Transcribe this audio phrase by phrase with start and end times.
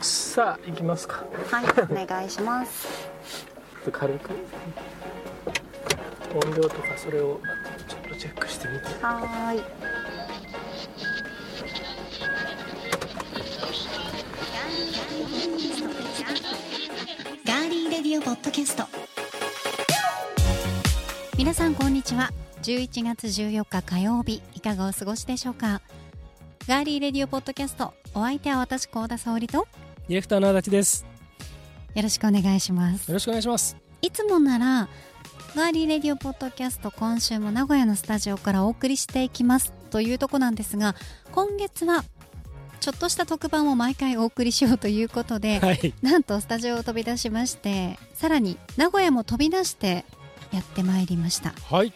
[0.00, 1.24] さあ行きますか。
[1.50, 2.88] はい、お願いします。
[3.92, 4.30] 軽く。
[6.34, 7.40] 音量とかそれを
[7.86, 8.86] ちょっとチェックしてみて。
[9.02, 9.62] はーい。
[17.46, 18.84] ガーリーレディオポッドキャスト。
[21.36, 22.30] 皆さんこんにちは。
[22.62, 25.82] 11月14日火曜日いかがお過ごしでしょうか。
[26.66, 29.66] ガーリーレディオポッドキャストお相手は私高田沙織と
[30.10, 31.06] ディレクターの足立です。
[31.94, 33.06] よろしくお願いします。
[33.06, 33.76] よろしくお願いします。
[34.02, 34.88] いつもなら
[35.54, 40.96] ガーリーレディオポッドキャスト今週も名古屋のスタジオからお送りしていきますというとこなんですが
[41.30, 42.02] 今月は
[42.80, 45.94] ちょっとした特番を毎回お送りしようということで、はい。
[46.02, 50.04] なんとスタジオを飛び出しましてさらに名古屋も飛び出して
[50.52, 51.52] やってまいりました。
[51.72, 51.92] はい。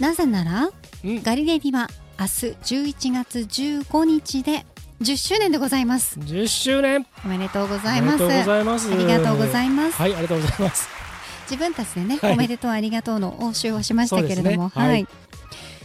[0.00, 0.70] なぜなら
[1.04, 1.22] うん。
[1.22, 2.30] ガリレディは明日
[2.82, 4.66] 11月15日で
[5.00, 6.18] 10周年でございます。
[6.20, 8.24] 10周年おめでとうございます。
[8.24, 8.92] おめでとうございます。
[8.92, 9.96] ありがとうございます。
[9.96, 10.88] はいありがとうございます。
[11.50, 12.32] 自分たちでね、はい。
[12.32, 14.86] おめでとうありがとうの応酬をしましたけれども、そうですね。
[14.86, 15.08] はい。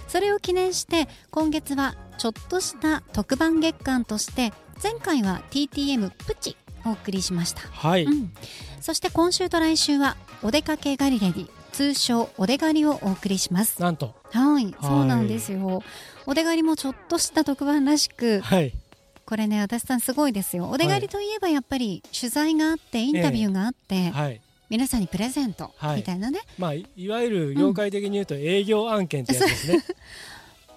[0.08, 8.32] それを記念して今月はちょっとした特番月間として前回は TTM プチお送りしました、はい、うん、
[8.82, 13.80] そして今週と来週はお出かけガリレディ通称お出がりをお送りします。
[13.82, 14.16] なんと。
[14.32, 14.76] はい。
[14.82, 15.84] そうなんですよ。
[16.26, 18.74] お出がりもちょっとした特番らしくはい
[19.30, 20.66] これね足立さんすごいですよ。
[20.72, 24.42] お出がりといえばやっぱり取材があってインタビューがあって、はい。
[24.72, 25.98] 皆さんにプレゼントはい。
[25.98, 29.84] みたいなね、まあいいわゆる業界的に言うと営業案件ってやつですね、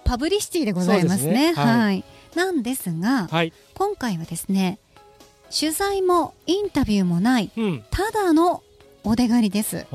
[0.03, 1.53] パブリシティでございますね。
[1.53, 1.65] すね。
[1.65, 2.03] は、はい。
[2.35, 3.53] なんですがはい。
[3.73, 4.77] 今回はですね
[5.49, 7.83] 取材もインタビューもないうん。
[7.89, 8.61] ただの
[9.03, 9.87] お出がりです。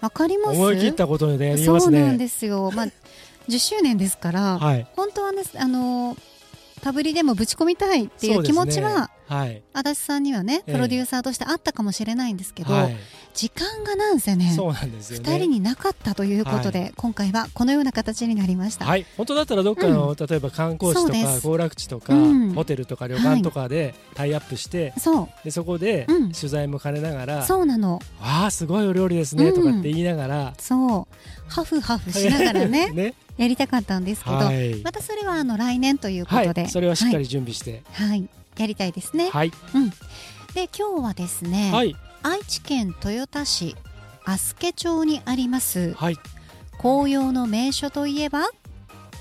[0.00, 0.56] わかります？
[0.56, 1.98] 思い切ったことでやりますね。
[1.98, 2.70] そうなんですよ。
[2.72, 2.86] まあ
[3.48, 4.86] 10周年ですから、はい。
[4.94, 6.16] 本当はねあの
[6.78, 9.62] パブリでもぶち込みたいっていう気持ちは、はい。
[9.74, 10.72] 足立さんにはねええ。
[10.72, 12.96] プロデューサーとしてあったかもしれないんですけど、はい。
[13.34, 15.30] 時間がなんせねそうなんですよね。
[15.30, 19.06] 2人になかったということで、今回はこのような形になりました、はい。
[19.16, 22.52] 本当だったらどっかの、例えば観光地とか行楽地とか、うん。
[22.54, 25.28] ホテルとか旅館とかでタイアップして、そう。
[25.44, 26.32] でそこでうん。
[26.32, 31.50] 取材も兼ねながら、そうなのわあすごいお料理ですね、うんとかって言いながらそう。
[31.50, 32.90] ハフハフしながらね。
[32.92, 36.46] ねやりたかったんですけど、はい、またそれはあの来年というこはい。
[36.48, 37.82] とで、それはしっかり準備して。
[37.92, 38.28] はい、はい
[38.58, 39.52] やりたいですね、はい。
[40.52, 41.94] で今日はですね、はい。
[42.24, 43.76] 愛知県豊田市
[44.24, 46.16] 足助町にありますはい。
[46.78, 48.40] 紅葉の名所といえば？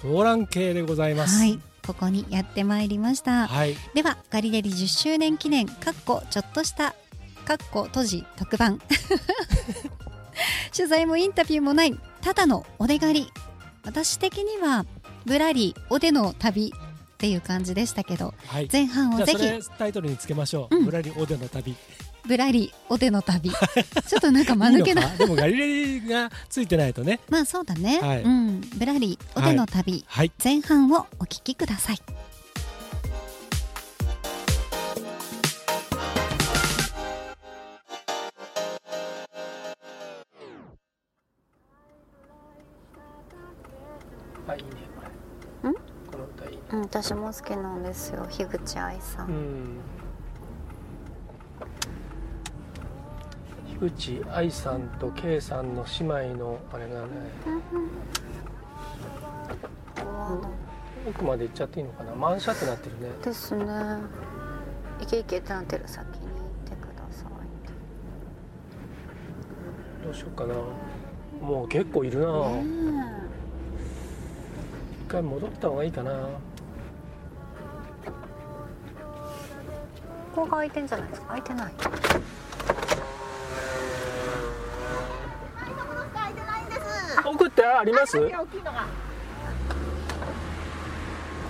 [0.03, 1.37] ローラン系でございます。
[1.37, 1.59] はい。
[1.85, 3.47] ここにやってまいりました。
[3.47, 3.75] はい。
[3.93, 6.95] ではガリレリ10周年記念かっこちょっとした
[7.45, 8.81] かっこ閉じ特番。
[10.75, 13.31] 取材もインタビューもないただのお出がり
[13.87, 14.85] 私的には
[15.25, 18.67] ぶらりおでの旅っていう感じでしたけどはい。
[18.71, 19.39] 前半をぜひ
[19.77, 20.85] タイトルにつけましょう、うん。
[20.85, 21.73] ぶらりおでの旅。
[22.27, 23.49] ぶらりおでの旅。
[24.05, 25.07] ちょっとなんか間抜けな。
[25.15, 27.21] でもガリレリがついてないとね。
[27.29, 28.23] まあそうだね、はい。
[28.23, 28.59] うん。
[28.75, 30.31] ぶらりおでの旅、はい。
[30.43, 32.01] 前半をお聞きください
[46.99, 49.23] 私も好きなんですよ、樋口愛さ。
[49.29, 49.35] うん。
[49.35, 49.77] ん
[53.79, 57.07] 樋口愛さんと K さんの姉妹のあれがね
[61.07, 62.15] 奥まで行っちゃっていいのかな？
[62.15, 63.09] 満車ってなってるね。
[63.23, 63.63] ですね。
[64.99, 66.19] いけいけってなってる先に行っ
[66.65, 67.25] てくださ
[70.03, 70.55] どうしようかな。
[71.47, 72.65] もう結構いるな、い。
[72.65, 73.27] ね
[75.05, 76.27] 一回戻った方がいいかな
[80.37, 81.27] ここが空いてんじゃないですか？
[81.29, 81.73] 空いてない。
[87.25, 88.17] 奥ってあります？
[88.19, 88.85] 大きいのが。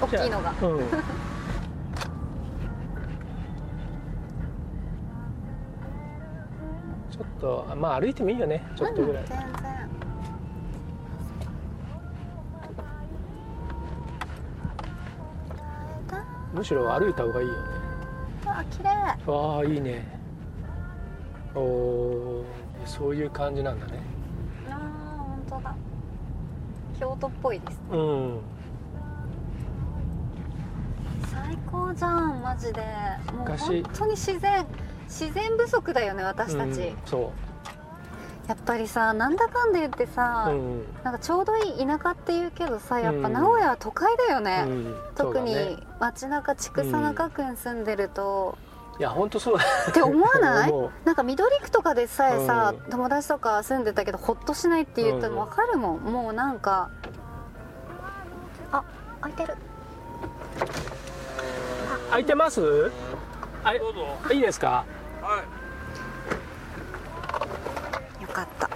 [0.01, 0.53] 大きいのが。
[0.61, 0.79] うん
[7.11, 9.47] ちょっとまあ歩いてもいいよねちょっとぐらい、うん全然。
[16.53, 17.76] むしろ歩いた方がいいよねあ、
[18.71, 19.31] 綺麗。
[19.31, 20.05] わあいいね
[21.55, 22.45] おお
[22.85, 23.99] そういう感じなんだね
[24.69, 24.77] ああ、
[25.19, 25.75] 本当だ。
[26.99, 27.79] 京都っぽいです。
[27.91, 28.39] うん
[31.31, 32.81] 最高じゃん、マジで。
[33.33, 34.65] もう昔本当に自然。
[35.07, 36.81] 自然不足だよね、私たち。
[36.81, 37.31] うんそ
[38.47, 40.85] やっぱりさなんだかんだ言ってさ、うん。
[41.03, 44.95] なんかちょうどいい田舎って言うけどさやっぱうん名古屋は都会だよね、うん。
[45.15, 48.57] 特に街中千種中区に住んでると、
[48.99, 49.57] いや本当そう。
[49.57, 50.73] だって思わない？
[51.03, 52.89] なんか緑区とかでさえさ、うん。
[52.89, 56.89] 友達とか住んでたけどほっとしないって言っても分かるもん、もうなんか
[58.71, 58.83] あ
[59.21, 59.55] 開いてる。
[62.09, 62.91] 空いてます？
[63.65, 63.81] あい
[64.33, 64.85] いいですか？
[65.21, 65.43] よ
[68.37, 68.69] かった。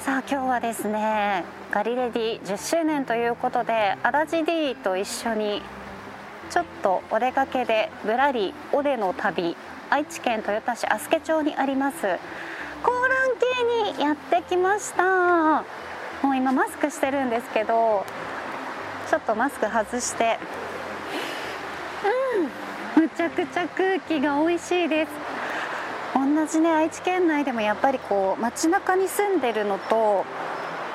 [0.00, 5.62] さあ今日はですねガリレディ10周年ということでアラジ D と一緒に
[6.50, 9.56] ちょっとお出かけでぶらりおでの旅
[9.90, 11.96] 愛知県豊田市足助町にあります。
[12.82, 13.18] 高蘭
[13.94, 15.64] 系にやってきました。
[16.22, 18.04] もう今マスクしてるんですけど
[19.08, 20.38] ちょっとマスク外して。
[22.96, 23.02] うん。
[23.02, 25.12] むちゃくちゃ空気が美味しいです。
[26.14, 30.24] 同じね愛知県内でもやっぱりこう街中に住んでるのと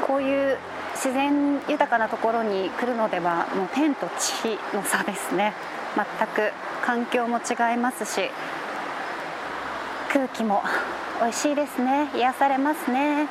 [0.05, 0.57] こういう
[0.95, 5.53] 自然豊かなところに来るのではもう天と地の差ですね。
[5.95, 6.51] 全く
[6.85, 8.29] 環境も違いますし
[10.13, 10.61] 空気も
[11.19, 12.07] 美味しいですね。
[12.15, 13.27] 癒されますね。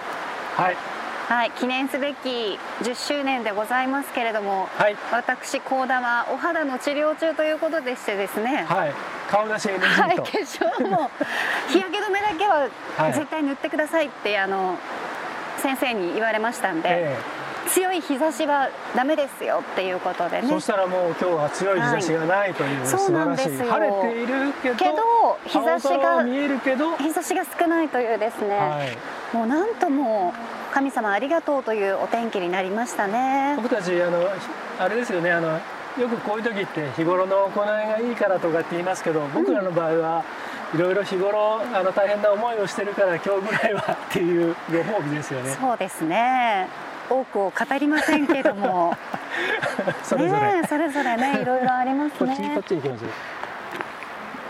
[0.57, 0.77] はい。
[1.29, 1.53] はい。
[1.53, 4.97] 記念すべき10周年でございますけれどもはい。
[5.13, 8.65] 私高田はお肌の治療中ということでしてですね。
[8.65, 8.93] はい。
[9.31, 11.11] 顔出し NG と、はい、化粧も
[11.69, 13.13] 日焼け止めだけははい。
[13.13, 14.77] 絶対塗ってくださいってあの
[15.59, 17.17] 先生に言われましたんで、え
[17.69, 20.49] 強い日差しはダメですよっていうことでね。
[20.49, 23.73] えそしたらもう今日は強い日差しがないというそう素晴らしい、なんですよ。
[23.73, 30.35] 晴れているけど日差しが見えるけど、日差しが少ないというですね、はい、もうなんとも
[30.73, 33.55] 神様ありがとうというお天気になりましたね。
[33.57, 34.29] 僕たちあの
[34.79, 35.61] あれですよねあの
[35.99, 40.25] よくこういう時って日頃の行いがいいからとかって言いますけど僕らの場合は
[40.75, 45.57] いろいろ日頃あの大変な思いをしてるから今日ぐらいはっていうご褒美ですよね。
[45.61, 46.69] そうですね
[47.13, 48.97] 多くを語りませんけども。
[50.03, 52.59] それぞれ、ねえそれぞれねいろいろありますね。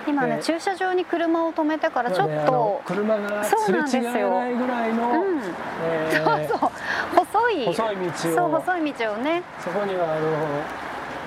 [0.06, 2.52] 今ね、ね駐車場に車を止めてからちょっと。
[2.52, 5.40] の、車がすれ違えないぐらいの、うん。
[5.84, 6.70] えーそうそう。
[7.24, 7.66] 細い。
[7.66, 8.12] 細い道を。
[8.14, 9.42] そう細い道をね。
[9.60, 10.22] そこにはあの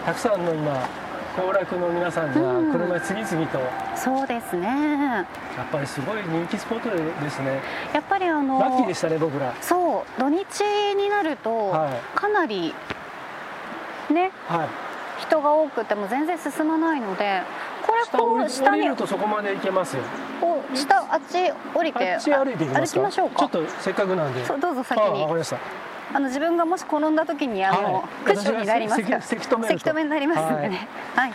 [0.06, 0.88] たくさんの今
[1.36, 2.72] 行楽の皆さんうん。
[2.72, 5.22] が車に次々と、やそうですね。
[5.22, 5.26] っ
[5.72, 7.62] ぱりすごい人気スポットですね。
[7.94, 9.54] やっぱりあのラッキーでしたね僕ら。
[9.62, 10.46] そう土日
[10.96, 12.74] になると、はかなり
[14.12, 14.68] ねはい。
[15.22, 17.42] 人が多くても全然進まないので
[17.88, 20.04] これ下こ降り降りう下にるとそこまで行けますよ。
[20.42, 23.40] こう下あっち降りてあっち歩いていきましょうか。
[23.40, 24.46] ちょっとせっかくなんで。
[24.46, 25.58] そうどうぞ先あわにかりました
[26.16, 28.04] あの自分がもし転んだ時にあの、はい。
[28.24, 29.80] クッションになりますかせせき止めると。
[29.80, 30.88] せき止めになりますんでね。
[31.14, 31.34] はい、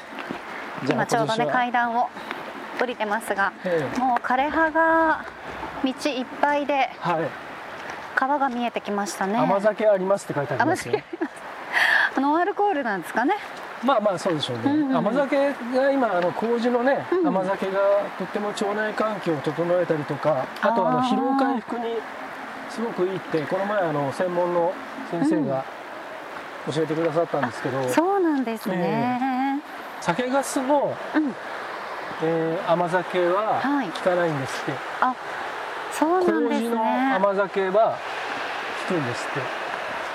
[0.86, 2.08] じゃあ今ちょうどね階段を
[2.80, 3.98] 降りてますがええ。
[3.98, 5.26] もう枯れ葉が
[5.84, 7.28] 道いっぱいではい。
[8.16, 9.36] 川が見えてきましたね。
[9.36, 10.98] 甘酒ありますって書いてありますよ。
[12.16, 13.34] ノン アルコールなんですかね。
[13.84, 15.36] まあまあそうでしょうね、うんうん甘酒
[15.74, 17.78] が今あの麹のね、うん甘酒が
[18.18, 21.96] とっても腸内環境を整えたりとかあとあの疲労回復に
[22.70, 24.72] すごくいいってこの前あの専門の
[25.10, 25.64] 先生が
[26.72, 29.60] 教えてくださったんですけど、そうなんですね、
[30.00, 31.34] 酒粕の、うん。
[32.22, 33.88] えー甘酒ははい。
[33.88, 35.14] 効かないんですって、あ
[35.92, 37.96] そうなんです麹のね甘酒は
[38.88, 39.60] 効くんですって。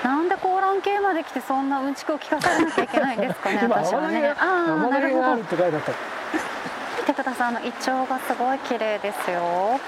[0.06, 4.34] なんで高蘭系まで来てそんなうんちくを聞かされなきゃいけないんですかね 今私はね。
[4.38, 5.34] ああ甘なるほど。
[5.34, 5.92] って書いてあった。
[5.92, 9.40] 見てくださいあのイチョウがすごい綺麗ですよ。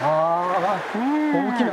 [0.02, 1.50] ああねえ。
[1.54, 1.72] 大きな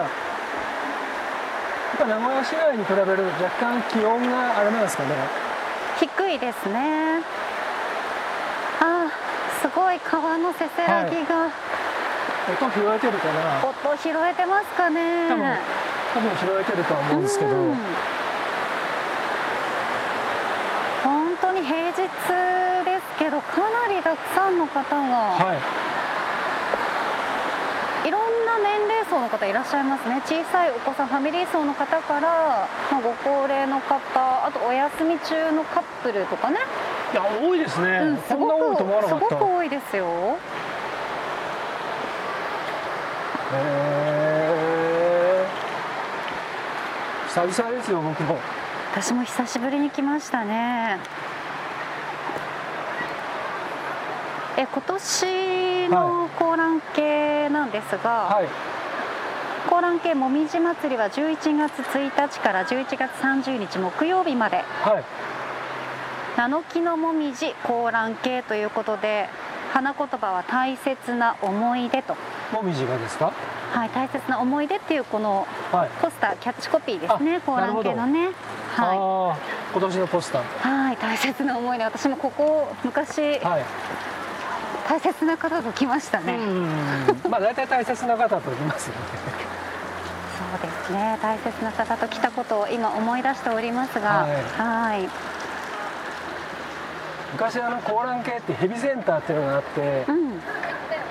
[1.97, 5.09] ぱ名古屋市内に比べると若干気温があれなんですかね。
[5.99, 7.23] 低いですね。
[8.81, 9.09] あー
[9.61, 11.49] すごい川のせせらぎが、
[12.47, 13.65] 音拾えてるかな？
[13.65, 15.29] 音拾えてますかね。
[15.29, 15.57] 多分
[16.13, 17.77] 多分拾えてるとは思うんですけど、うん。
[21.03, 22.09] 本当に平日です
[23.19, 25.57] けどかなりたくさんの方が、はい
[28.57, 30.21] な年齢層の方いらっしゃいますね。
[30.25, 36.59] 小さいお子さんファミリー層の方から、まあ、ご高齢の方あとお休み中のカップルとかね、
[37.13, 39.27] いや多いですね、うん、こんな多いと思わなかった。
[39.27, 40.05] すごく多いですよ。
[43.53, 45.45] へえ
[47.27, 48.39] 久々ですよ僕も。
[48.91, 50.99] 私も久しぶりに来ましたね。
[54.57, 55.44] え今年
[55.89, 58.47] の高蘭系なんですが、はい。
[59.69, 64.63] 高蘭系もみじ祭りは11月1日から11月30日木曜日まで。
[64.83, 65.03] はい。
[66.37, 69.29] 名の木のもみじ高蘭系ということで
[69.71, 72.15] 花言葉は大切な思い出と、
[72.51, 73.31] もみじがですか？
[73.71, 75.89] はい、大切な思い出っていうこのはい。
[76.01, 78.27] ポスターキャッチコピーですねあ高蘭系のね。
[78.75, 79.37] はああ
[79.71, 80.41] 今年のポスター。
[80.43, 80.45] い、
[80.87, 81.83] はい、大切な思い出。
[81.85, 83.63] 私もここ昔はい
[84.87, 87.29] 大切な方と来ましたね、うん。
[87.29, 89.01] まあ大体大切な方と言いますよね。
[90.37, 91.17] そうですね。
[91.21, 94.31] 大切な方と来たことを今思い出しておりますがはい。
[94.57, 95.09] はい。
[97.33, 100.41] 昔あの高蘭系ってヘビセンターっていうのがあってうん。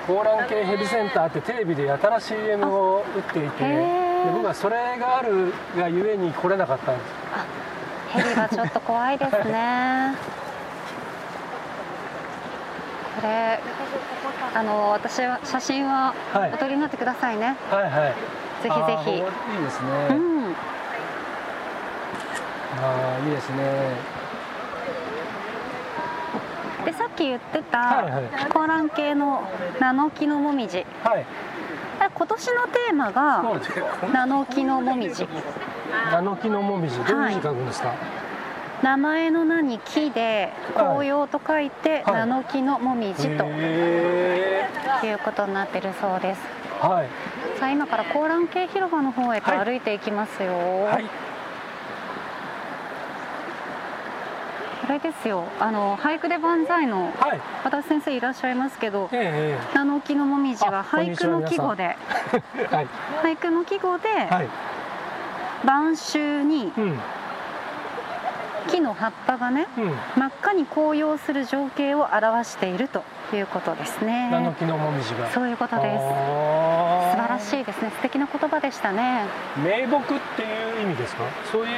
[0.07, 7.25] 高蘭系ヘビセンターってテレビでやたら CM を打っていてで僕はそれがあるがゆえに来れなかったんです。
[8.15, 10.15] ヘビはちょっと怖いですね
[13.15, 13.59] これ
[14.53, 16.53] あの私は写真ははい。
[16.53, 18.13] お撮りになってくださいね、はいはい。
[18.63, 19.27] ぜひぜあーひいいで
[19.71, 20.55] すね、うん。
[22.81, 22.85] あ
[23.21, 23.55] あいいですね。
[26.85, 28.23] でさっき言ってたはいはい。
[28.51, 29.41] 高蘭系の
[29.79, 31.25] ナノキのもみじはい。
[32.01, 33.43] え今年のテーマが
[34.13, 35.27] ナノキのもみじ
[36.11, 37.93] ナノキのもみじどういう字書くんですか、
[38.83, 42.13] 名前の名に木で紅葉と書いて、はい。
[42.13, 44.69] ナノキのもみじとへ
[45.03, 46.41] いうことになってるそうです。
[46.81, 47.07] ーはい。
[47.59, 49.65] さあ今から高蘭系広場の方へとはい。
[49.65, 51.05] 歩いていきますよ、はい。
[54.85, 55.45] これですよ。
[55.59, 57.41] あの俳句で万歳のはい。
[57.63, 61.95] 私先生いらっしゃいますけどえナノキのもみじは俳句の季語で。
[63.23, 64.49] 俳句の季語ではい。
[65.65, 66.99] 晩秋にうん
[68.67, 69.83] 木の葉っぱがねうん。
[70.15, 73.03] 真っ赤に紅葉する情景を表していると
[73.33, 74.29] いうことですね。
[74.31, 75.29] ナノキのもみじが。
[75.31, 75.87] そういうことです。
[75.87, 77.91] 素晴らしいですね。
[77.91, 79.25] 素敵な言葉でしたね。
[79.63, 81.23] 名木っていう意味ですか？
[81.51, 81.69] そういう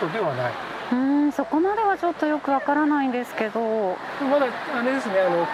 [0.00, 0.52] ことではない。
[0.92, 3.96] うーんそこまではちょっとよくわからないんですけど。
[4.20, 5.20] まだあれですね。
[5.20, 5.46] あの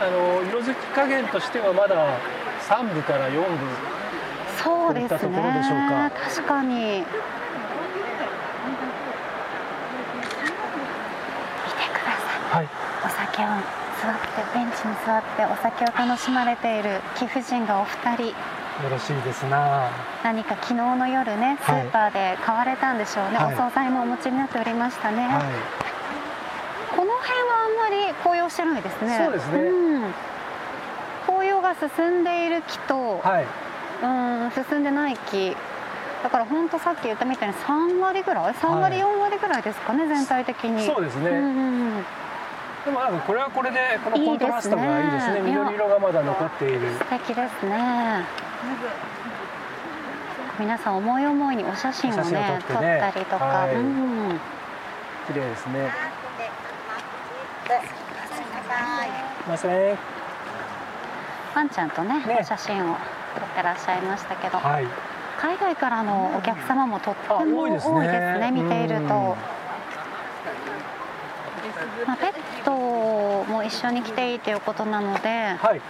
[0.00, 1.94] あの色づき加減としてはまだ
[2.68, 3.46] 3部から4部
[4.62, 5.38] そうですね。
[5.88, 6.10] か。
[6.10, 7.06] 確かに見て
[11.88, 12.68] くださいはい。
[13.02, 13.46] お酒を
[14.02, 18.24] 座ってベンチに座ってお酒を楽しまれている貴婦人がお二人。
[18.26, 18.34] よ
[18.90, 19.88] ろしいですな。
[20.22, 21.82] 何か昨日の夜ねスはい。
[21.82, 23.54] ーパーで買われたんでしょうね、はい。
[23.54, 25.42] お惣菜もお持ちになっておりましたね、はい。
[26.94, 29.16] この辺はあんまり紅葉してないですね。
[29.24, 29.58] そうですね。
[29.58, 30.14] ん。
[31.26, 33.46] 紅葉が進んでいる木と、はい。
[34.02, 35.56] うん進んでない木。
[36.22, 39.14] だから本当さっき言ったみたいに3割ぐらい？3割、はい。
[39.14, 40.84] 4割ぐらいですかね全体的に。
[40.86, 41.42] そうですね、うんうん
[41.96, 42.04] うん
[42.84, 45.38] でもなんかこれはこれでこのコントラストがいいですね。
[45.38, 45.50] いいですね。
[45.50, 46.80] 緑色がまだ残っている。
[46.98, 48.24] 素敵ですね。
[50.58, 52.58] 皆さん思い思いにお写真をねね。
[52.68, 53.74] 撮ったりとか、はい。
[53.74, 54.40] うん。
[55.26, 55.90] 綺麗ですね。
[59.48, 59.98] ません。
[61.54, 62.38] ワンちゃんとねね。
[62.40, 62.96] お写真を
[63.34, 64.86] 撮ってらっしゃいましたけど、はい。
[65.38, 68.50] 海外からのお客様もとってもあ多いですね。
[68.52, 69.36] 見ていると、
[72.06, 72.70] まあ、ペット
[73.50, 75.80] も一緒に来ていいということなのでねはい。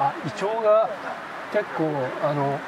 [0.00, 0.88] あイチョウが
[1.52, 1.90] 結構
[2.22, 2.58] あの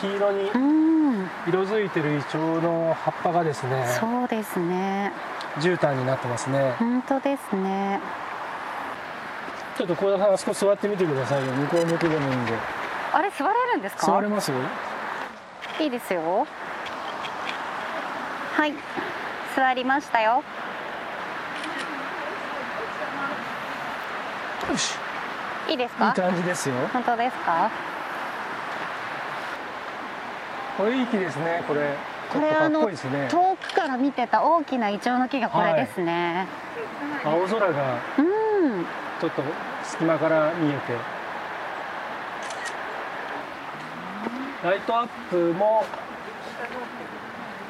[0.00, 1.30] 黄色にうん。
[1.46, 5.12] 色づいてるイチョウの葉っぱがですねそうですね。
[5.58, 6.74] 絨毯になってますね。
[6.78, 8.00] 本当ですね。
[9.76, 11.52] ちょっと小田さんあそこ座ってみてくださいよ。
[11.52, 12.52] 向こう向きでもいいんで。
[13.12, 14.06] あれ座れるんですか？
[14.06, 14.56] 座れますよ。
[15.80, 16.46] いいですよ。
[18.54, 18.74] はい
[19.58, 20.44] 座りましたよ。
[24.70, 24.94] よし。
[25.66, 26.12] いいいいですか？
[26.12, 26.76] 感じですよ。
[26.92, 27.68] 本当ですか？
[30.76, 31.96] これいい木ですねこれ。
[32.32, 36.46] これあの遠くから見てた大きなイチョウの木がこれですね、
[37.24, 38.86] 青空がうん。
[39.20, 39.42] ちょっと
[39.82, 40.78] 隙間から見えて。
[44.62, 45.84] ライトアップも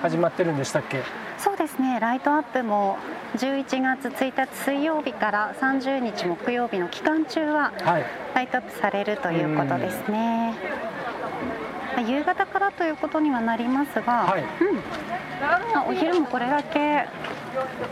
[0.02, 1.02] 始まってるんでしたっけ？
[1.38, 1.98] そうですね。
[2.00, 2.98] ライトアップも
[3.36, 8.04] 11月1日水曜日から30日木曜日の期間中ははい。
[8.34, 10.54] ライトアップされるということですね、
[11.96, 14.42] まあ夕方からということにはなりますが、はい。
[14.42, 14.48] うん。
[15.72, 17.06] まあお昼もこれだけ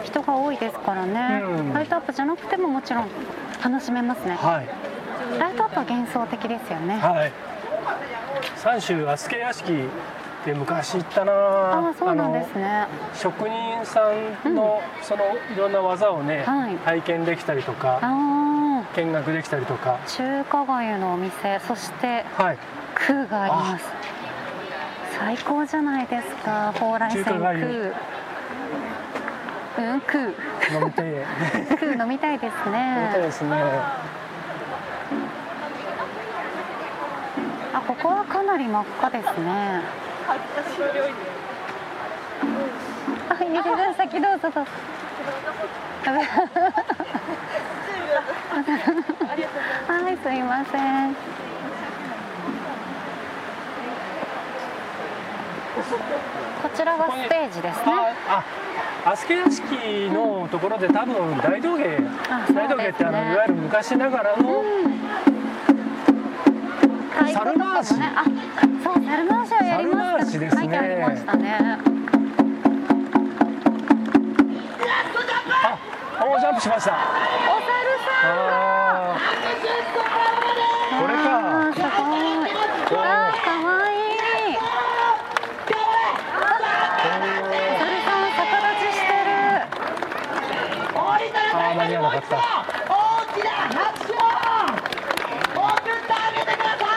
[0.04, 1.72] 人が多いですからね、うん。
[1.72, 3.08] ライトアップじゃなくてももちろん
[3.62, 5.38] 楽しめますね、はい。
[5.38, 7.32] ライトアップは幻想的ですよね、はい。
[8.56, 9.88] 三州阿助屋敷
[10.46, 11.88] で昔行ったなあ。
[11.88, 12.86] あそうなんですね。
[13.14, 14.12] 職人さ
[14.48, 16.76] んのそのいろんな技をね、はい。
[16.76, 17.98] 体験できたりとか
[18.94, 19.98] 見学できたりとか。
[20.06, 22.58] 中華街のお店そしてはい。
[22.94, 23.84] 空があります。
[25.18, 26.72] 最高じゃないですか。
[26.76, 27.56] 蓬莱線空う
[29.96, 30.34] ん空飲
[30.84, 31.06] みたい。
[31.76, 33.64] 空飲みたいです飲みたいねですね。
[37.74, 39.82] あここはかなり真っ赤ですね
[40.28, 40.36] あ
[43.38, 44.66] 入れてください先どうぞどうぞ
[49.86, 50.78] はいすいませ
[51.10, 51.14] ん。
[56.62, 57.84] こちらがステージですね。
[58.28, 58.42] あ
[59.14, 64.95] 飛鳥屋敷のところで多分大道芸あ大道芸ってあのいわゆる昔ながらのうん
[67.16, 68.24] 太鼓とかもねあ
[68.84, 71.78] そう猿回しはやりましたね書いてありましたね。
[75.62, 76.92] あおジャンプしました。
[76.92, 76.94] お
[77.60, 77.72] 猿
[78.04, 79.16] さん
[81.00, 81.20] これか。
[81.72, 82.48] すごい
[82.98, 84.56] あーかわいい。
[84.56, 84.60] お
[87.78, 89.28] 猿さん逆立ちしてる。
[90.94, 92.96] あー間に合わなかった大
[93.34, 94.16] きな拍手を
[95.56, 96.88] 送ってあげてください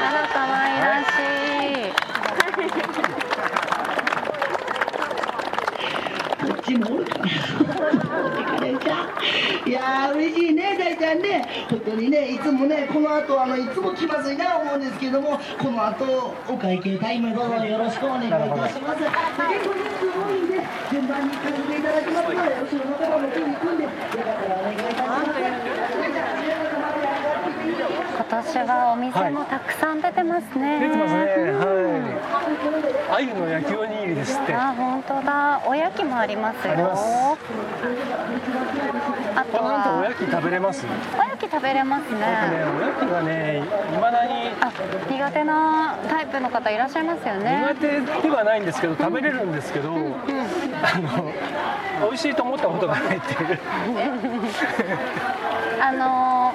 [0.00, 1.92] あらかわいらしい
[6.46, 7.24] こっちもおるかな。
[9.68, 11.46] いやー嬉しいね大ちゃんね。
[11.68, 19.00] 本当にねいつもねこの後あのいつも気まずいな思うんですけどもこの後お会計タイムどうぞよろしくお願いいたします。
[19.04, 25.28] 結構人数多いんで順番に行かせていただきますので後ろの方も手に組んでよかったらお願いいたします。
[28.18, 31.20] 今年はお店もたくさん出てますね、出てますね。
[33.08, 33.24] はい。
[33.24, 35.62] 鮎の焼きおにぎりですってあ本当だ。
[35.66, 36.72] おやきもありますよ。
[39.36, 40.86] あとこのなんとおはやき食べれます？
[40.86, 42.18] おやき食べれますね。
[42.18, 43.60] ねおやきがねい
[43.98, 44.72] まだにあ
[45.08, 47.66] 苦手なタイプの方いらっしゃいますよね。
[47.68, 49.96] 苦手ではないんですけど食べれるんですけど、あ
[50.98, 51.32] の
[52.08, 53.58] 美味しいと思ったことがないっていう。
[55.80, 56.52] あの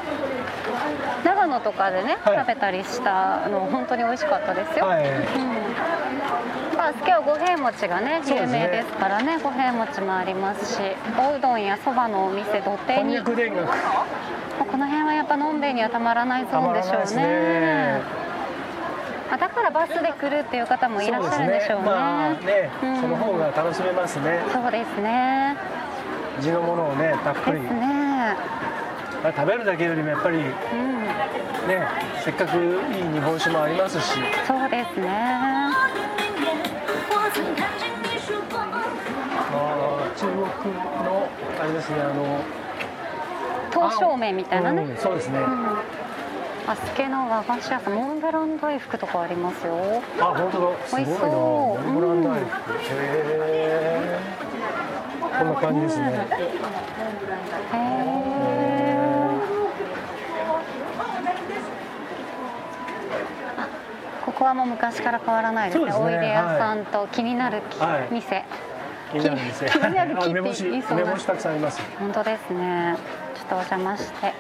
[1.24, 2.38] 長野とかでね、はい。
[2.40, 5.06] 食べたりしたの本当に美味しかったですよ、はい。
[5.06, 5.63] うん
[6.84, 10.82] まあ、今日五平餅がね有名ですからね五平餅もありますし
[11.18, 17.24] おうどんやそばのお店土手こんににゃくこの辺はやっぱのんべえにはたまらないゾたーンでしょうね。
[17.24, 18.02] ね。
[19.32, 21.86] あだからバスで来るっていう方もいらっしゃるんでしょうね。
[21.86, 23.02] まあね、うん。
[23.02, 24.42] その方が楽しめますね。
[24.52, 25.56] そうですね。
[26.42, 28.36] 地のものをねたっぷり、ですね。
[29.24, 30.76] 食べるだけよりもやっぱりねう
[32.20, 32.24] ん。
[32.24, 34.20] せっかくいい日本酒もありますし。
[34.46, 36.23] そうですね
[40.24, 41.28] 中国の
[41.60, 42.40] あれですねあの
[43.72, 45.40] 刀削麺みたいなね、うんそうですね、
[46.68, 50.02] あすけの和菓子屋さんモンブラン大福とかありますよ。
[50.20, 50.68] あ本当だ。
[50.98, 51.30] 美味しそう。
[51.30, 54.20] モンブラン大福、へえ
[55.40, 56.28] こんな感じですね、
[57.74, 58.14] へ
[64.26, 65.86] ここはもう昔から変わらないですね。
[65.86, 65.92] ね。
[65.94, 68.14] おいで屋さんと気になるき、はい。
[68.14, 68.46] 店
[69.14, 69.72] 気になるんですね
[70.28, 71.80] 梅干し梅干したくさんあります。
[72.00, 72.98] 本当ですね。
[73.36, 74.34] ちょっとお邪魔して。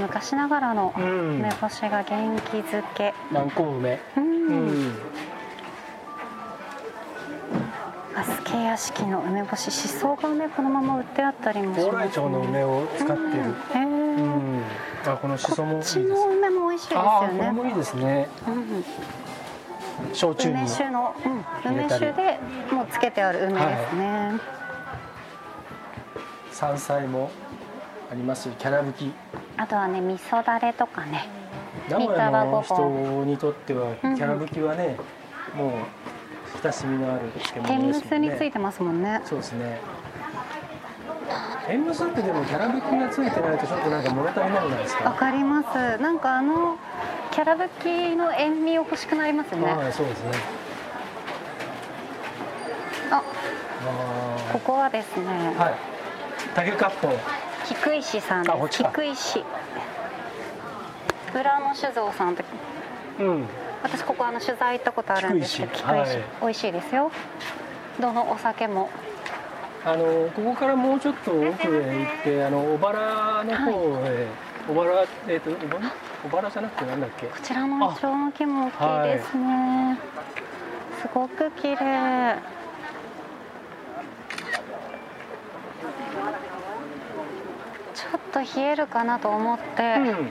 [0.00, 1.36] 昔ながらのうん。
[1.40, 3.14] 梅干しが元気づけ。
[3.30, 4.00] 南高梅。
[4.16, 4.92] うん、うん。
[8.16, 13.20] アスケ屋敷の梅干ししそがねこのまま売ってあったりもし蓬ます、莱町の梅を使ってる。
[13.20, 14.62] へえ、うん。
[15.06, 18.28] あこのしそもいいこっですちの梅も美味しいですあよあこれねもいいですね。
[18.46, 18.84] うん
[20.12, 21.14] 焼酎に梅酒の、
[21.64, 22.38] うん、梅酒で
[22.72, 24.32] もうつけてある梅ですね、
[26.52, 27.30] 山菜も
[28.10, 29.12] ありますキャラ吹き。
[29.56, 31.26] あとはね味噌だれとかね。
[31.88, 34.14] 名古屋の人三にとってはキうん。
[34.14, 34.96] ャラ吹きはね
[35.54, 35.70] もう
[36.62, 38.28] 親しみのある漬天む物ですもんね。
[38.30, 39.20] すについてますもんね。
[39.24, 39.80] そうですね。
[41.66, 45.98] 天むすってでもキャラ吹きがついてないとちょっとなんか物足りなくないですわかかります。
[45.98, 46.76] なんかあの
[47.34, 49.64] キャラ吹きの塩味を欲しくなりますね。
[49.64, 50.30] はいそうですね。
[53.10, 55.26] ああここはですね。
[55.26, 55.74] ーはい。
[56.54, 57.08] 竹かっぽ
[57.66, 59.42] 菊石さん菊石。
[61.34, 62.44] 裏の酒造さんって
[63.18, 63.46] うん。
[63.82, 66.22] 私ここあの取材行ったことあるんですけど菊石、はい。
[66.40, 67.10] 美味しいですよ。
[68.00, 68.90] どのお酒も。
[69.84, 73.72] あのここからもうちょっと奥へ行ってあの小原の方
[74.06, 74.28] へ、
[74.68, 75.92] 小原えっ、と小原？
[76.24, 77.26] 小原じゃなくてなんだっけ？
[77.26, 79.98] こちらのイチョウの木も大きいですね、
[81.02, 82.38] すごく綺麗。
[87.94, 90.30] ちょっと冷えるかなと思って、うん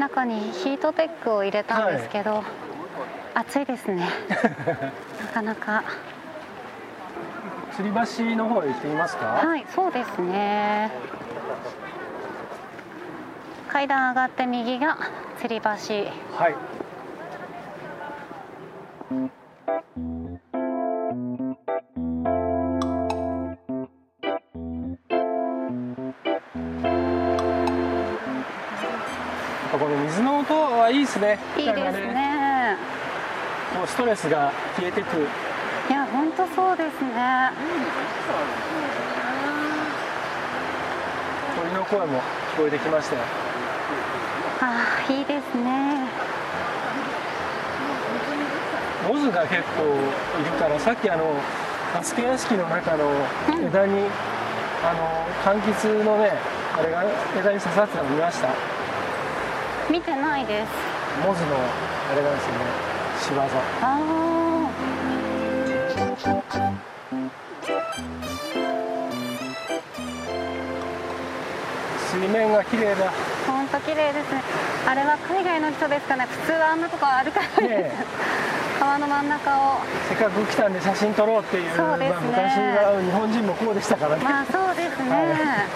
[0.00, 2.42] 中にヒートテックを入れたんですけど、
[3.34, 4.08] 暑いですね。
[5.20, 5.82] なかなか。
[7.76, 7.90] 吊り
[8.32, 9.26] 橋の方へ行ってみますか？
[9.26, 10.90] はいそうですね
[13.72, 14.98] 階段上がって右が
[15.40, 15.68] 吊り橋。
[16.36, 16.54] はい。
[29.72, 31.38] この水の音はいいですね。
[31.56, 32.76] いいですね。
[33.76, 35.28] もうストレスが消えてく。
[35.88, 37.50] いや本当そうですね。
[41.56, 42.20] 鳥の声も
[42.56, 43.49] 聞こえてきましたよ
[45.10, 46.06] ああいいですね。
[49.08, 49.82] モズが結構
[50.40, 51.34] いるからさっきあの
[51.92, 53.10] バスケ屋敷の中の
[53.60, 54.06] 枝に、
[54.84, 56.30] あの柑橘のね
[56.78, 57.02] あれが
[57.36, 58.48] 枝に刺さってたの見ました？
[59.90, 60.68] 見てないです。
[61.26, 62.60] モズのあれなんですよね。
[63.18, 63.40] 仕業。
[63.82, 63.98] あ
[72.12, 73.12] 水面が綺麗だ
[73.72, 74.42] 当綺麗ですね。
[74.86, 76.26] あれは海外の人ですかね。
[76.26, 78.40] 普通はあんなとこ歩かないです、ね
[78.80, 79.76] 川の真ん中を。
[80.08, 82.10] せっかく来たんで写真撮ろうっていうそうですね。
[82.10, 85.68] まあ、昔は日本人もこうでしたからね、まあそうですね、は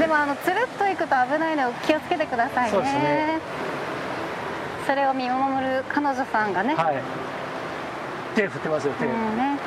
[0.00, 2.70] でもあのつるっと行くと危ないので気をつけてくださいね。
[2.70, 3.40] そうですね
[4.86, 6.96] それを見守る彼女さんがね、はい。
[8.34, 9.58] 手振ってますよ手、うんね。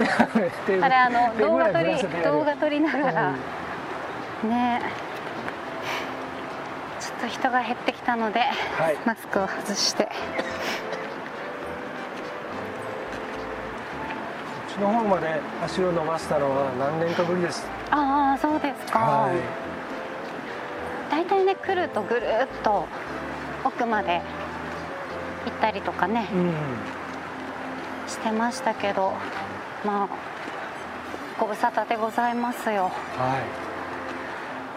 [0.66, 3.32] 手あれあの動画撮り動画撮りながら、
[4.44, 4.82] ね
[7.00, 8.98] ちょっと人が減ってきたので、はい。
[9.06, 10.04] マスクを外して。
[10.04, 10.10] こ
[14.68, 17.66] っちの方まで足を伸ばしたのは何年かぶりです。
[17.90, 19.36] ああそうですか、はい。
[21.10, 22.86] 大体ね来るとぐるっと
[23.64, 24.20] 奥まで
[25.46, 26.54] 行ったりとかね、うん。
[28.08, 29.12] してましたけど
[29.84, 30.08] まあ
[31.38, 32.84] ご無沙汰でございますよ。
[32.84, 32.88] は
[33.66, 33.69] い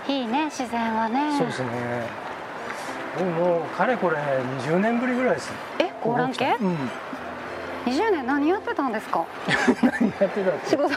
[0.07, 1.37] いいね自然はね。
[1.37, 1.69] そうですね。
[3.17, 4.17] 僕もうかれこれ
[4.67, 6.55] 20年ぶりぐらいですえご覧系？
[6.59, 6.77] うん。
[7.85, 9.25] 20年何やってたんですか？
[9.81, 10.89] 何やってた仕事。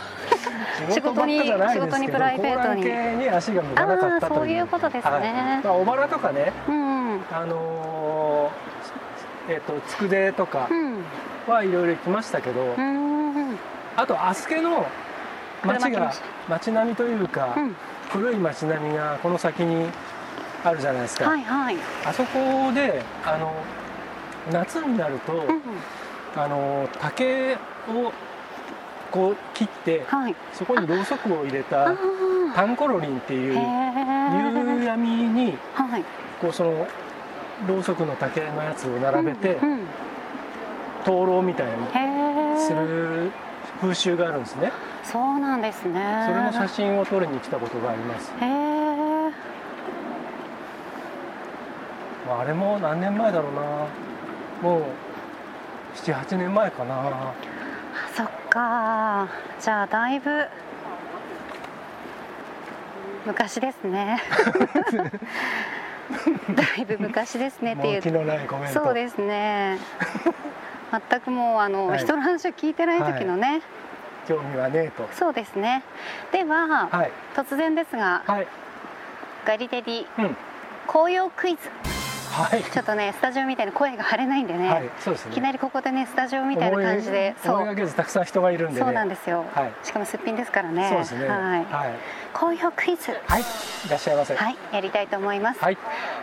[0.90, 2.84] 仕事に仕事にプライベートに。
[2.84, 5.10] に足が向かなかったというそういうことですね。
[5.10, 5.22] はい。
[5.64, 6.52] まあ、小原とかね。
[6.68, 7.24] うんうん。
[7.32, 11.04] あのーえっ、と佃とかうん。
[11.46, 13.58] はいろいろ行きましたけど、うん
[13.96, 14.84] あと飛鳥の
[15.64, 17.76] 町がこれ巻きまし町並みというか、うん
[18.10, 19.88] 古い町並みがこの先に
[20.64, 21.76] あるじゃないですか、はいはい。
[22.04, 23.52] あそこであの
[24.50, 25.60] 夏になると、うん
[26.38, 28.12] あの竹を
[29.10, 30.36] こう切ってはい。
[30.52, 31.96] そこにろうそくを入れあたー。
[32.54, 36.04] タンコロリンっていうへ夕え闇にはい。
[36.40, 36.86] こうその
[37.66, 39.78] ろうそくの竹のやつを並べてうんうん
[41.06, 43.30] 灯籠みたいにする
[43.80, 44.72] 風習があるんですね
[45.10, 46.26] そうなんですね。
[46.26, 48.32] それの写真を撮りに来たことがあります。
[48.40, 49.30] へえ
[52.26, 53.60] まああれも何年前だろうな。
[54.62, 54.82] もう
[55.94, 57.32] 78年前かな。
[58.16, 59.28] そっか。
[59.60, 60.46] じゃあだいぶ
[63.26, 64.20] 昔ですね。
[66.54, 67.92] だいぶ昔ですねっていう。
[67.94, 68.84] もう気のないコメント。
[68.84, 69.78] そうですね。
[71.10, 71.98] 全くもうあの、はい。
[71.98, 73.62] 人の話を聞いてない時のね、
[74.26, 75.08] 興味はねえと。
[75.12, 75.82] そうですね。
[76.32, 77.10] では、はい。
[77.34, 78.46] 突然ですがはい。
[79.46, 80.36] ガリレディうん。
[80.86, 81.58] 紅葉クイズ。
[82.32, 82.62] はい。
[82.62, 85.32] ちょっとねスタジオみたいに声が張れないんでね、はいそうですね。
[85.32, 88.84] いきなりここでねスタジオみたいな感じで思い思いがたくさん人がいるんでね。
[88.84, 89.72] そうなんですよ、はい。
[89.82, 90.88] しかもすっぴんですからね。
[90.88, 91.28] そうですね。
[91.28, 91.94] はい、はい。
[92.34, 93.12] 紅葉クイズ。
[93.26, 93.40] はい。
[93.40, 93.44] い
[93.90, 94.34] らっしゃいませ。
[94.34, 95.78] はいやりたいと思います、はい。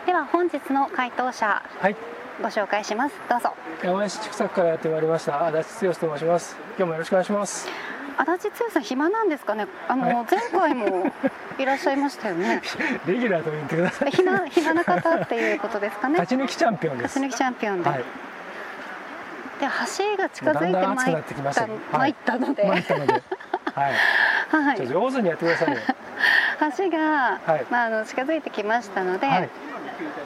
[0.05, 1.95] では本日の回答者はい。
[2.41, 3.15] ご紹介します。
[3.29, 3.53] どうぞ。
[3.83, 6.57] 山梨畜作からやってまいりました足立剛と申します。
[6.77, 9.67] 今日もよろしくお願いします足立剛さん暇なんですかね？
[9.87, 11.11] あの、はい前回も
[11.57, 12.61] いらっしゃいましたよね。
[13.05, 14.11] レギュラーと言ってください。
[14.11, 16.19] 暇暇な方っていうことですかね？
[16.19, 17.19] 勝ち抜きチャンピオンです。
[17.19, 17.99] 勝ち抜きチャンピオンで、はい。
[17.99, 18.05] で
[19.61, 21.67] 橋が近づいてまいなってきました。
[21.67, 22.71] ねた参ったので、はい。
[22.73, 24.77] はい。
[24.77, 25.79] ちょっと上手にやってくださいよ。
[26.77, 27.65] 橋が、はい。
[27.69, 29.49] まあ、あの近づいてきましたので、はい。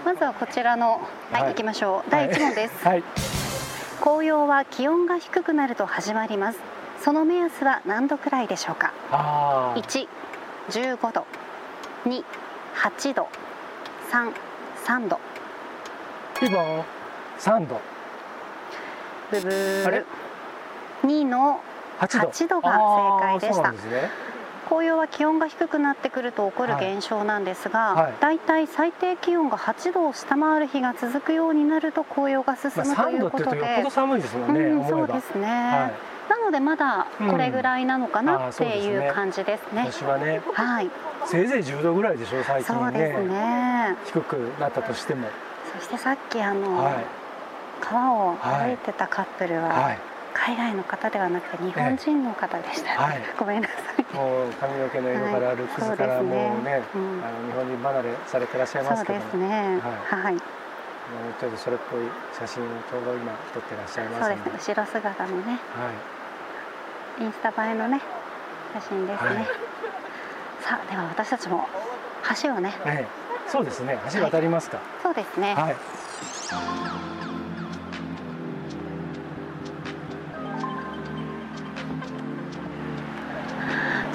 [0.05, 1.51] まずはこちらのはい、はい。
[1.51, 2.09] 行きましょう。
[2.09, 3.03] 第1問です、はい。
[4.01, 6.59] 紅葉は気温が低くなると始まります
[7.03, 8.91] その目安は何度くらいでしょうか？
[9.11, 9.79] ああ
[10.69, 11.25] 115度。
[12.05, 13.27] 28度。
[14.11, 15.19] 33度。
[16.39, 16.83] ピボン
[17.39, 17.81] 3度。
[19.31, 19.47] ブブ
[19.85, 19.99] あれ？
[19.99, 20.05] ー
[21.03, 21.61] 2の
[21.99, 22.29] 8度。
[22.29, 23.73] 8度が正解でした。
[24.67, 28.13] 紅葉は気温が低くなってくると起こる現象なんですが、はい。
[28.19, 28.39] だい。
[28.39, 35.91] たい最低気温が8度を下回る日が続くようになると紅葉が進まあ、むとい3度うことで、っていうとよっぽど寒いですもんね、うん、そうですね、は
[36.29, 39.81] なのでまだこれぐらいなのかなっていう感じですい、ね。
[39.83, 40.89] 今年はねはい、
[41.25, 42.81] せいぜい10度ぐらいでしょ最近ね。
[42.81, 43.95] そうですね。
[44.05, 45.27] 低くなったとしても。
[45.77, 47.05] そしてさっきあの、はい。
[47.79, 49.99] 川を歩いてたカップルは、はい。
[50.33, 53.21] 海外の方ではなくて日本人の方でした、はい。
[53.37, 54.15] ごめんなさい。
[54.15, 57.21] もう髪の毛の色からはいルックスからもうね,、そうん。
[57.23, 59.19] あの日本人離れされてらっしゃいまそうすけど。
[59.19, 59.79] ですね。
[60.09, 60.41] はい、もう
[61.39, 62.01] ちょっとそれっぽい
[62.37, 64.51] 写真をちょうど今撮ってらっしゃいまそうすので。
[64.51, 64.73] ですね。
[64.75, 66.16] 後ろ姿のね、はい
[67.19, 67.99] インスタ映えのね
[68.73, 69.29] 写真ですね。
[69.29, 69.45] はい。
[70.61, 71.67] さあでは私たちも
[72.43, 73.07] 橋をね、ね
[73.47, 73.97] そうですね。
[74.13, 74.79] 橋渡りますか。
[75.01, 75.55] そうですね。
[75.55, 75.75] はい、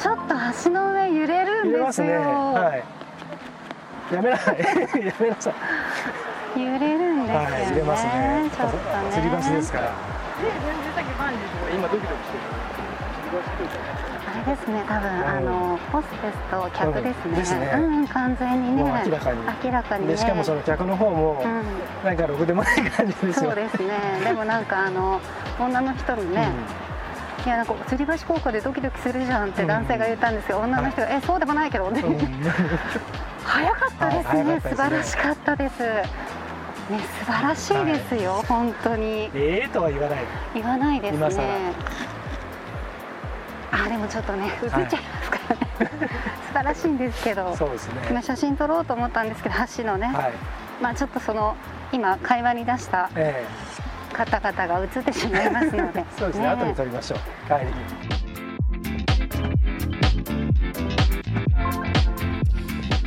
[0.01, 0.35] ちょっと
[0.65, 1.79] 橋の上揺れるんでよ。
[1.79, 2.17] 揺れますすね。
[2.17, 4.59] はいやめなさい。
[4.61, 5.55] やめなさい。
[6.61, 7.47] 揺れるんですよね。
[7.47, 7.69] はい。
[7.71, 8.51] 揺れますね。
[8.55, 8.83] ちょっとね。
[9.11, 10.12] 吊り橋ですから
[10.43, 12.73] 今ドキドキしてる
[14.33, 17.23] あれですね、多分、んあのホステスと客ですね。
[17.27, 18.83] うんですねうん、完全にね。
[18.83, 20.13] 明らかに明らかにね。
[20.13, 21.63] でしかもその客の方もうん。
[22.05, 23.89] なんかろくでもない感じですよそうですね。
[24.25, 25.21] でもなんかあの
[25.61, 26.49] 女の人のね、
[27.45, 32.21] いやなんか吊り橋効果でドキドキするじゃんって男性が言ったんですけど、女の人が、えそうでもないけど、ねうんうん
[33.45, 34.61] 早かったですはいね。
[34.61, 35.75] 早かったですね素晴らしかったです。
[36.93, 39.31] ね素晴らしいですよ、本当に。
[39.35, 40.19] ええとは言わない。
[40.55, 41.73] 言わないですね。
[43.73, 44.89] あでもちょっとね映っちゃいま
[45.23, 45.69] すからね。
[46.47, 47.57] 素晴らしいんですけど。
[47.57, 47.95] そうですね。
[48.11, 50.33] 今写真撮ろうと思ったんですけど橋のね、はい。
[50.81, 51.57] まあちょっとその
[51.93, 53.45] 今会話に出したえ
[54.13, 56.01] 方々が映ってしまいますので。
[56.01, 56.49] え そうですね。
[56.49, 57.19] 後で撮りましょう。
[57.49, 57.73] 帰りに。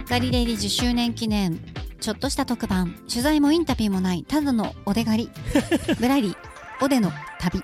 [0.08, 2.96] ガリレディ10周年記念ちょっとした特番。
[3.08, 4.24] 取材もインタビューもない。
[4.28, 5.30] ただのお出狩り。
[6.00, 6.36] ぶらり。
[6.82, 7.62] おでの旅。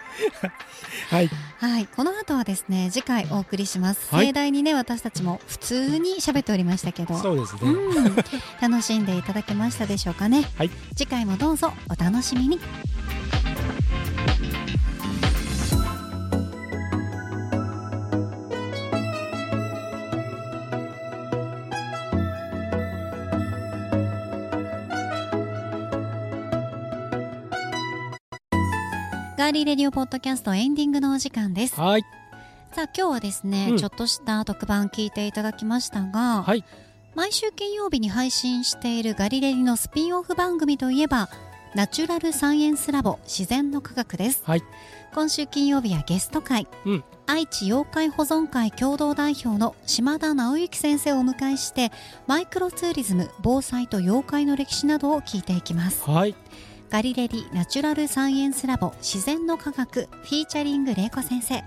[1.09, 1.29] はい。
[1.59, 1.87] はい。
[1.87, 4.27] この後はですね次回お送りします、はい。
[4.27, 7.17] 盛大にね私たちも普通に喋っておりましたけど。
[7.17, 8.15] そうですね、うん、
[8.61, 10.69] 楽しんでいただけましたでしょうかね、はい。
[10.95, 12.59] 次回もどうぞお楽しみに
[29.41, 31.81] ガーリーレディオポッドキャストエンディングのお時間です。
[31.81, 32.03] はい。
[32.73, 33.77] さあ今日はですね、うん。
[33.79, 36.63] ちょっとした特番聞いていただきましたが、はい。
[37.15, 41.27] 毎週金曜日に配信しているガリレディのスピンオフ番組といえば
[41.73, 44.43] ナチュラルサイエンスラボ自然の科学です。
[44.45, 44.63] はい。
[45.11, 47.03] 今週金曜日はゲスト会、うん。
[47.25, 51.91] 愛知妖怪保存会共同代表の島田直之先生をお迎えして
[52.27, 56.07] マイクロツーリズム防災と妖怪の歴史などを聞いていきます。
[56.07, 56.35] はい
[56.91, 61.63] ガリレディ Natural Science Lab 自然の科学 featuring 玲子先生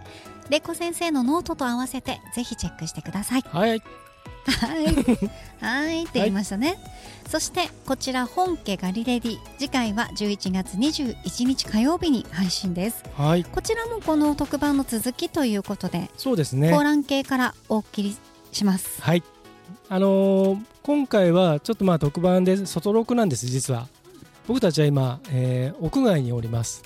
[0.51, 3.83] 玲子先生のノートと合わせてぜひチェックしてくださいはいはい。
[5.61, 6.79] はい って言いましたね。
[7.31, 9.39] そして、こちら本家ガリレディ。
[9.59, 13.03] 次回は11月21日火曜日に配信です。
[13.17, 18.15] はいこちらもこの特番の続きということで、そうですね香嵐渓からお送り
[18.53, 19.01] します。
[19.01, 19.23] はい
[19.89, 23.89] あのー今回はちょっとまあ特番で外録なんです実は
[24.47, 26.83] 僕たちは今、えー屋外におります、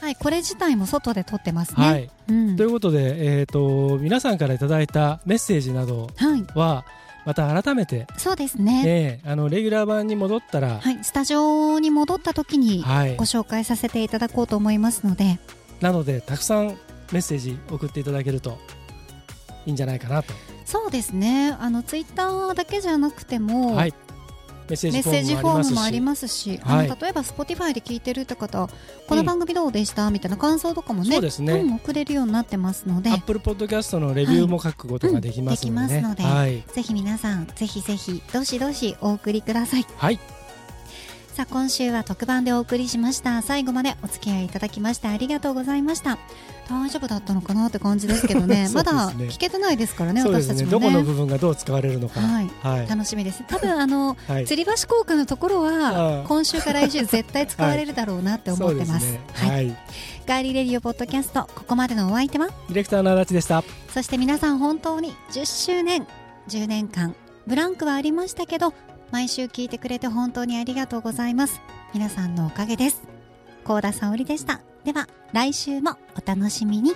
[0.00, 1.86] はい、これ自体も外で撮ってますね。
[1.86, 2.56] はいうん。
[2.56, 6.44] ということで、えー、と皆さんからいただいたメッセージなどはい。
[6.54, 6.84] は
[7.24, 8.82] また改めて、そうですね。
[8.86, 15.38] えーあのレギュラー版に戻ったら、はい、スタジオに戻った時にはいご紹介させていただこうと思いますので、
[15.80, 16.68] なのでたくさん
[17.12, 18.58] メッセージ送っていただけると
[19.66, 20.32] いいんじゃないかなと、
[20.64, 21.54] そうですね。
[21.58, 23.94] あのツイッターだけじゃなくても、はい、
[24.68, 26.86] メッセージフォームもありりますしはい。
[26.86, 28.68] あの例えば Spotify で聞いてるって方、
[29.06, 31.62] この番組どうでした、みたいな感想とかもねそうですね。
[31.62, 33.10] ん送れるようになってますので。
[33.10, 36.38] アップルポッドキャストのレビューも書くことができますのでね、うんできますので。
[36.38, 39.86] はい、ぜひ皆さんぜひぜひどしどしお送りください。
[39.96, 40.18] はい、
[41.38, 43.42] さあ今週は特番でお送りしました。
[43.42, 46.18] 最後までお付き合いいただきましてありがとうございました。
[46.68, 48.66] 大丈夫だったのかなって感じですけどね。
[48.66, 50.28] そうまだ聞けてないですからねね。
[50.28, 50.86] ど私たちもね。
[50.86, 52.50] この部分がどう使われるのか、はい。
[52.60, 52.88] はい。
[52.88, 53.44] 楽しみです。
[53.46, 54.46] 多分あの はい。
[54.46, 59.76] 吊り橋効果のところあはあ今週から来週絶対使われるだろうなって思ってます,、はい。
[60.26, 62.48] ガーリーレディオポッドキャストここまでのお相手は？
[62.68, 63.62] ィレクターの足立でした。
[63.94, 66.04] そして皆さん本当に10周年。
[66.48, 67.14] 10年間。
[67.46, 68.74] ブランクはありましたけど
[69.10, 71.60] 毎週聞いてくれて本当にありがとうございます。
[71.94, 73.02] 皆さんのおかげです。
[73.64, 74.60] 高田沙織でした。
[74.84, 76.92] では来週もお楽しみに。